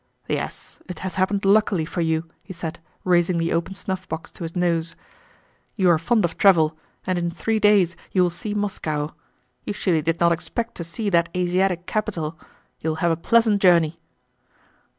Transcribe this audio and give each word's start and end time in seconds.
"Yes, 0.27 0.79
it 0.89 0.97
has 1.05 1.13
happened 1.13 1.45
luckily 1.45 1.85
for 1.85 2.01
you," 2.01 2.27
he 2.41 2.53
said, 2.53 2.79
raising 3.03 3.37
the 3.37 3.53
open 3.53 3.75
snuffbox 3.75 4.31
to 4.31 4.41
his 4.43 4.55
nose. 4.55 4.95
"You 5.75 5.91
are 5.91 5.99
fond 5.99 6.25
of 6.25 6.39
travel, 6.39 6.75
and 7.05 7.19
in 7.19 7.29
three 7.29 7.59
days 7.59 7.95
you 8.11 8.23
will 8.23 8.31
see 8.31 8.55
Moscow. 8.55 9.09
You 9.63 9.73
surely 9.73 10.01
did 10.01 10.19
not 10.19 10.31
expect 10.31 10.73
to 10.77 10.83
see 10.83 11.11
that 11.11 11.29
Asiatic 11.37 11.85
capital. 11.85 12.35
You 12.79 12.89
will 12.89 12.95
have 13.05 13.11
a 13.11 13.15
pleasant 13.15 13.61
journey." 13.61 13.99